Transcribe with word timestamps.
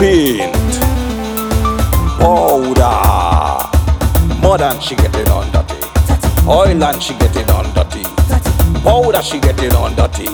paint, 0.00 0.54
powder, 2.18 3.68
mud 4.40 4.62
and 4.62 4.82
she 4.82 4.96
get 4.96 5.14
it 5.14 5.28
on 5.28 5.44
dirty, 5.52 5.76
oil 6.48 6.82
and 6.82 7.02
she 7.02 7.12
get 7.18 7.36
it 7.36 7.50
on 7.50 7.66
dirty, 7.74 8.02
powder 8.82 9.22
she 9.22 9.38
get 9.40 9.62
it 9.62 9.74
on 9.74 9.94
dirty. 9.94 10.26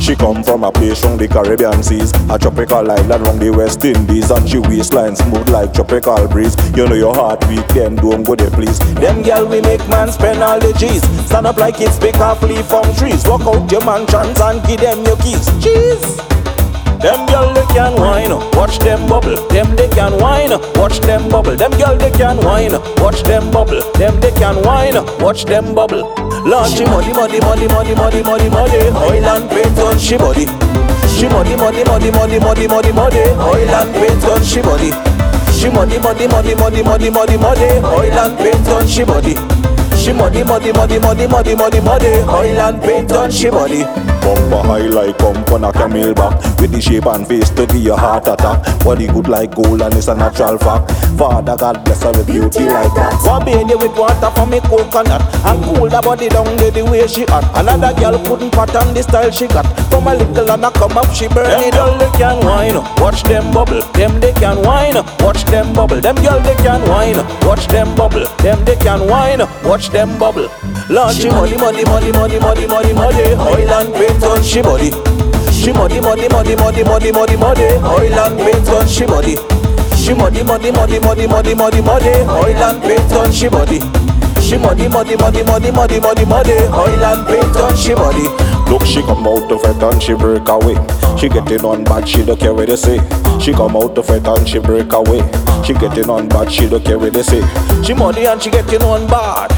She 0.00 0.14
come 0.16 0.42
from 0.42 0.64
a 0.64 0.72
place 0.72 1.00
from 1.00 1.18
the 1.18 1.28
Caribbean 1.28 1.82
seas, 1.82 2.12
a 2.30 2.38
tropical 2.38 2.90
island 2.90 3.26
from 3.26 3.38
the 3.38 3.50
West 3.50 3.84
Indies, 3.84 4.30
and 4.30 4.48
she 4.48 4.58
waistline 4.58 5.14
smooth 5.14 5.48
like 5.50 5.74
tropical 5.74 6.26
breeze. 6.26 6.56
You 6.74 6.88
know 6.88 6.94
your 6.94 7.14
heart 7.14 7.40
beat, 7.48 7.68
them 7.68 7.96
don't 7.96 8.22
go 8.22 8.34
there 8.34 8.50
please. 8.50 8.78
Them 8.94 9.22
girl 9.22 9.46
we 9.46 9.60
make 9.60 9.86
man 9.90 10.10
spend 10.10 10.42
all 10.42 10.58
the 10.58 10.72
cheese. 10.78 11.02
Stand 11.26 11.46
up 11.46 11.58
like 11.58 11.80
it's 11.80 11.98
pick 11.98 12.16
off 12.16 12.42
leaf 12.42 12.64
from 12.66 12.86
trees. 12.94 13.26
Walk 13.26 13.42
out 13.42 13.70
your 13.70 13.84
mansions 13.84 14.40
and 14.40 14.64
give 14.66 14.80
them 14.80 15.04
your 15.04 15.16
keys. 15.18 15.46
Cheese. 15.62 16.16
Them 17.04 17.26
girl 17.28 17.49
can 17.80 17.96
whine, 17.96 18.34
watch 18.58 18.78
them 18.80 19.08
bubble. 19.08 19.36
Them 19.48 19.74
they 19.74 19.88
can 19.88 20.12
whine, 20.20 20.52
watch 20.76 21.00
them 21.00 21.28
bubble. 21.30 21.56
Them 21.56 21.72
girl 21.80 21.96
they 21.96 22.10
can 22.10 22.36
whine, 22.44 22.72
watch 23.00 23.22
them 23.22 23.50
bubble. 23.50 23.80
Them 23.94 24.20
they 24.20 24.32
can 24.32 24.56
whine, 24.66 25.00
watch 25.18 25.44
them 25.46 25.74
bubble. 25.74 26.04
She 26.68 26.84
muddy, 26.84 27.12
muddy, 27.12 27.40
muddy, 27.40 27.66
muddy, 27.68 27.94
muddy, 27.94 28.22
muddy, 28.22 28.48
muddy. 28.50 28.80
Oil 29.06 29.24
and 29.32 29.48
paint 29.48 29.78
on 29.78 29.98
she 29.98 30.18
body. 30.18 30.44
She 31.16 31.26
muddy, 31.28 31.56
muddy, 31.56 31.84
muddy, 31.84 32.10
muddy, 32.10 32.38
muddy, 32.38 32.68
muddy, 32.68 32.92
muddy. 32.92 33.24
Oil 33.48 33.74
and 33.80 33.94
paint 33.94 34.24
on 34.24 34.42
she 34.44 34.60
body. 34.60 34.90
She 35.56 35.70
muddy, 35.70 35.98
muddy, 35.98 36.26
muddy, 36.28 36.54
muddy, 36.54 36.82
muddy, 36.82 37.10
muddy, 37.10 37.36
muddy. 37.38 37.70
Oil 37.80 38.12
and 38.12 38.36
paint 38.36 38.68
on 38.68 38.86
she 38.86 39.04
body. 39.04 39.49
She 40.00 40.14
muddy, 40.14 40.42
muddy, 40.42 40.72
muddy, 40.72 40.98
muddy, 40.98 41.26
muddy, 41.26 41.54
muddy, 41.54 41.80
muddy. 41.80 42.06
Oil 42.24 42.58
and 42.58 42.80
paint 42.80 43.12
on 43.12 43.30
she 43.30 43.50
body. 43.50 43.84
Bumper 44.24 44.62
high 44.64 44.88
like 44.88 45.18
come 45.18 45.36
on 45.52 45.64
a 45.64 45.72
camel 45.72 46.14
back. 46.14 46.40
With 46.58 46.72
the 46.72 46.80
shape 46.80 47.04
and 47.04 47.28
face 47.28 47.50
to 47.50 47.66
give 47.66 47.84
you 47.84 47.94
heart 47.94 48.26
attack. 48.26 48.64
Body 48.80 49.08
good 49.08 49.28
like 49.28 49.54
gold 49.54 49.82
and 49.82 49.92
it's 49.92 50.08
a 50.08 50.14
natural 50.14 50.56
fact. 50.56 50.90
Father 51.20 51.54
God 51.54 51.84
bless 51.84 52.02
her 52.02 52.12
with 52.12 52.26
beauty 52.26 52.64
like 52.64 52.92
that. 52.96 53.12
One 53.28 53.44
baby 53.44 53.76
with 53.76 53.92
water 53.92 54.30
from 54.32 54.48
me 54.48 54.60
coconut. 54.60 55.20
And 55.44 55.60
cool 55.64 55.88
the 55.88 56.00
body 56.00 56.28
down 56.30 56.48
the, 56.56 56.70
the 56.72 56.82
way 56.84 57.06
she 57.06 57.24
hot 57.28 57.44
Another 57.52 57.92
girl 58.00 58.16
couldn't 58.24 58.52
pattern 58.52 58.94
the 58.94 59.02
style 59.02 59.30
she 59.30 59.48
got. 59.48 59.68
From 59.92 60.08
a 60.08 60.14
little 60.16 60.50
and 60.50 60.64
a 60.64 60.70
come 60.72 60.96
up 60.96 61.12
she 61.12 61.28
burn 61.28 61.44
it 61.60 61.76
Them 61.76 61.76
girl 61.76 61.98
they 62.00 62.10
can 62.16 62.40
whine. 62.40 62.80
Watch 63.04 63.22
them 63.24 63.52
bubble. 63.52 63.84
Them 63.92 64.16
they 64.20 64.32
can 64.32 64.64
whine. 64.64 64.96
Watch 65.20 65.44
them 65.44 65.72
bubble. 65.76 66.00
Them 66.00 66.16
girl 66.24 66.40
they 66.40 66.56
can 66.64 66.80
whine. 66.88 67.20
Watch 67.44 67.68
them 67.68 67.92
bubble. 67.96 68.24
Them 68.40 68.64
they 68.64 68.76
can 68.76 69.04
whine. 69.04 69.44
Watch 69.64 69.89
them 69.92 70.18
bubble 70.18 70.48
Lord 70.88 71.14
she 71.14 71.28
money 71.30 71.56
money 71.56 71.84
money 71.84 72.10
money 72.12 72.38
money 72.38 72.66
money 72.66 72.92
money 72.92 73.24
Oil 73.34 73.70
and 73.70 73.92
paint 73.94 74.22
on 74.24 74.42
she 74.42 74.62
body 74.62 74.90
She 75.52 75.72
money 75.72 76.00
money 76.00 76.28
money 76.28 76.54
money 76.56 76.82
money 76.82 77.12
money 77.12 77.36
money 77.36 77.68
Oil 77.84 78.18
and 78.18 78.36
paint 78.38 78.68
on 78.68 78.86
she 78.88 79.06
body 79.06 79.36
She 79.96 80.14
money 80.14 80.42
money 80.42 80.70
money 80.70 80.98
money 80.98 81.26
money 81.26 81.54
money 81.54 81.80
money 81.82 82.14
Oil 82.28 82.62
and 82.62 82.80
paint 82.82 83.12
on 83.12 83.30
she 83.32 83.48
body 83.48 83.80
She 84.40 84.56
money 84.58 84.88
money 84.88 85.16
money 85.16 85.42
money 85.42 85.70
money 85.70 86.00
money 86.00 86.24
money 86.24 86.58
Oil 86.74 87.04
and 87.04 87.26
paint 87.26 87.56
on 87.56 87.76
she 87.76 87.94
body 87.94 88.26
Look, 88.70 88.86
she 88.86 89.02
come 89.02 89.26
out 89.26 89.50
of 89.50 89.64
it 89.64 89.82
and 89.82 90.00
she 90.00 90.14
break 90.14 90.48
away. 90.48 90.76
She 91.18 91.28
getting 91.28 91.64
on 91.64 91.82
bad, 91.82 92.08
she 92.08 92.24
don't 92.24 92.38
care 92.38 92.54
what 92.54 92.68
they 92.68 92.76
say. 92.76 92.98
She 93.40 93.52
come 93.52 93.76
out 93.76 93.98
of 93.98 94.08
it 94.10 94.26
and 94.26 94.48
she 94.48 94.60
break 94.60 94.92
away. 94.92 95.20
She 95.64 95.74
getting 95.74 96.08
on 96.08 96.28
bad, 96.28 96.52
she 96.52 96.68
don't 96.68 96.84
care 96.84 96.98
what 96.98 97.12
they 97.12 97.22
say. 97.22 97.42
She 97.82 97.94
money 97.94 98.26
and 98.26 98.40
she 98.40 98.48
getting 98.48 98.82
on 98.82 99.08
bad. 99.08 99.50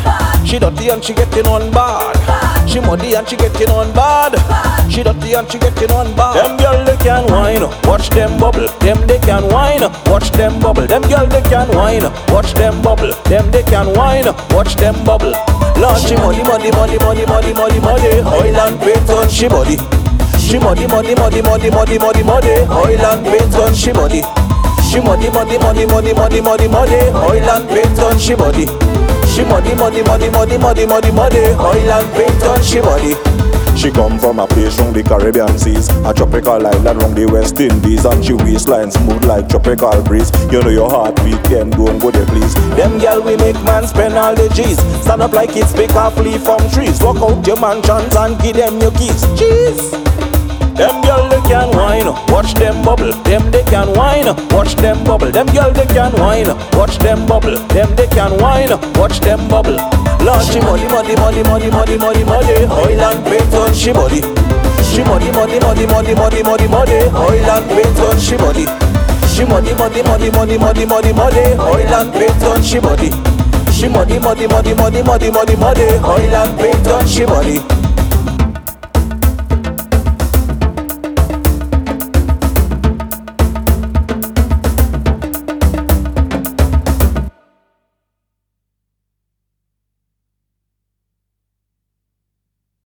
She 0.46 0.58
dirty 0.58 0.88
and 0.88 1.04
she 1.04 1.12
getting 1.12 1.46
on 1.46 1.70
bad. 1.70 2.16
She 2.68 2.80
muddy 2.80 3.14
and 3.14 3.28
she 3.28 3.36
getting 3.36 3.68
on 3.68 3.92
bad. 3.92 4.32
She 4.90 5.02
dirty 5.02 5.34
and 5.34 5.50
she 5.50 5.58
getting 5.58 5.90
on 5.90 6.14
bad. 6.16 6.34
Them 6.36 6.56
girl 6.56 6.84
they 6.84 6.96
can 6.96 7.26
whine, 7.30 7.62
watch 7.84 8.08
them 8.10 8.38
bubble. 8.40 8.66
Them 8.80 9.06
they 9.06 9.18
can 9.18 9.44
whine, 9.52 9.82
watch 10.06 10.30
them 10.32 10.58
bubble. 10.58 10.86
Them 10.86 11.02
girl 11.02 11.26
they 11.26 11.42
can 11.42 11.68
whine, 11.76 12.04
watch 12.32 12.54
them 12.54 12.80
bubble. 12.80 13.12
Them 13.24 13.50
they 13.50 13.62
can 13.62 13.92
whine, 13.94 14.26
watch 14.50 14.74
them 14.76 14.94
bubble. 15.04 15.34
Lord, 15.76 15.98
she 16.00 16.14
money, 16.16 16.42
money, 16.44 16.70
money, 16.70 16.98
money, 16.98 17.26
money, 17.26 17.52
money, 17.52 17.80
money. 17.80 18.08
Oil 18.22 18.56
and 18.56 18.78
paint 18.80 19.01
on 19.10 19.28
she 19.28 19.48
body. 19.48 19.76
She 20.38 20.58
money, 20.58 20.86
money, 20.86 21.14
money, 21.14 21.40
money, 21.42 21.70
money, 21.70 21.98
money, 21.98 22.22
money. 22.22 22.54
Oil 22.68 23.00
and 23.06 23.24
paint 23.24 23.54
on 23.54 23.74
she 23.74 23.92
body. 23.92 24.22
She 24.90 25.00
money, 25.00 25.30
money, 25.30 25.58
money, 25.58 25.86
money, 25.86 26.12
money, 26.12 26.40
money, 26.40 26.68
money. 26.68 27.00
Oil 27.14 27.50
and 27.50 27.68
paint 27.68 27.98
on 28.00 28.18
she 28.18 28.34
body. 28.34 28.66
She 29.32 29.44
money, 29.44 29.74
money, 29.74 30.02
money, 30.02 30.28
money, 30.30 30.58
money, 30.58 30.86
money, 30.86 31.10
money. 31.10 31.38
Oil 31.56 31.90
and 31.90 32.08
paint 32.12 32.42
on 32.44 32.62
she 32.62 32.80
body. 32.80 33.14
She 33.82 33.90
come 33.90 34.16
from 34.16 34.38
a 34.38 34.46
place 34.46 34.76
from 34.76 34.92
the 34.92 35.02
Caribbean 35.02 35.58
seas. 35.58 35.88
A 36.06 36.14
tropical 36.14 36.64
island 36.64 37.02
from 37.02 37.14
the 37.18 37.26
West 37.26 37.58
Indies 37.58 38.04
And 38.04 38.24
she 38.24 38.32
waistline 38.32 38.92
smooth 38.92 39.24
like 39.24 39.48
tropical 39.48 40.00
breeze. 40.04 40.30
You 40.52 40.62
know 40.62 40.70
your 40.70 40.88
heart 40.88 41.18
weak, 41.24 41.42
then 41.50 41.70
don't 41.70 41.98
go 41.98 42.12
there 42.12 42.24
please. 42.26 42.54
Them 42.78 43.00
girl 43.00 43.20
we 43.20 43.34
make 43.36 43.58
man 43.64 43.84
spend 43.88 44.14
all 44.14 44.36
the 44.36 44.46
G's. 44.54 44.78
Stand 45.02 45.22
up 45.22 45.32
like 45.32 45.56
it's 45.56 45.72
pick 45.72 45.90
off 45.96 46.16
leaf 46.18 46.44
from 46.44 46.62
trees. 46.70 47.02
Walk 47.02 47.18
out 47.26 47.44
your 47.44 47.58
mansions 47.58 48.14
and 48.14 48.38
give 48.38 48.54
them 48.54 48.78
your 48.78 48.92
keys. 48.92 49.18
Cheese 49.34 49.90
them 50.78 51.02
girl 51.02 51.28
they 51.28 51.42
can 51.50 51.68
whine, 51.76 52.06
watch 52.30 52.54
them 52.54 52.84
bubble. 52.84 53.12
Them 53.24 53.50
they 53.50 53.64
can 53.64 53.92
whine, 53.98 54.30
watch 54.54 54.74
them 54.76 55.02
bubble. 55.02 55.30
Them 55.30 55.46
girl 55.48 55.72
they 55.72 55.86
can 55.86 56.12
whine, 56.22 56.54
watch 56.78 56.98
them 56.98 57.26
bubble. 57.26 57.58
Them 57.74 57.94
they 57.96 58.06
can 58.06 58.40
whine, 58.40 58.70
watch 58.94 59.18
them 59.20 59.48
bubble. 59.48 59.76
Lord 60.22 60.42
she 60.46 60.60
money, 60.60 60.86
money, 60.88 61.14
money, 61.16 61.42
money, 61.42 61.68
money, 61.70 61.96
money, 61.98 62.24
money. 62.24 62.54
Oil 62.70 63.00
and 63.02 63.24
paint 63.24 63.54
on 63.54 63.74
she 63.74 63.92
body. 63.92 64.20
She 64.92 65.02
money, 65.02 65.30
money, 65.32 65.58
money, 65.58 65.86
money, 65.86 66.14
money, 66.14 66.42
money, 66.42 66.68
money. 66.68 66.98
Oil 67.10 67.50
and 67.50 67.66
paint 67.68 67.98
on 67.98 68.18
she 68.20 68.36
body. 68.36 68.66
She 69.34 69.44
money, 69.44 69.72
money, 69.74 70.02
money, 70.02 70.30
money, 70.30 70.58
money, 70.58 70.84
money, 70.86 71.12
money. 71.12 71.44
Oil 71.58 71.94
and 71.94 72.12
paint 72.12 72.42
on 72.44 72.62
she 72.62 72.78
body. 72.78 73.10
She 73.72 73.88
money, 73.88 74.18
money, 74.18 74.46
money, 74.46 74.74
money, 74.74 75.02
money, 75.02 75.30
money, 75.30 75.56
money. 75.56 75.88
Oil 76.04 76.34
and 76.36 76.58
paint 76.58 76.86
on 76.86 77.06
she 77.06 77.24
body. 77.24 77.81